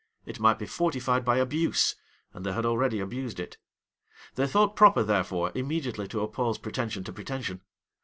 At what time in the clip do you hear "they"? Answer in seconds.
2.43-2.53, 4.33-4.47